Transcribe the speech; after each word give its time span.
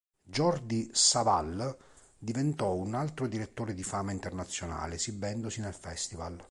Jordi 0.23 0.89
Savall 0.93 1.77
diventò 2.17 2.73
un 2.73 2.95
altro 2.95 3.27
direttore 3.27 3.75
di 3.75 3.83
fama 3.83 4.11
internazionale 4.11 4.95
esibendosi 4.95 5.61
nel 5.61 5.75
festival. 5.75 6.39